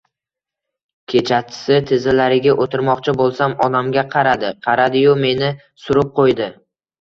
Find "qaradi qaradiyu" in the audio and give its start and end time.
4.15-5.15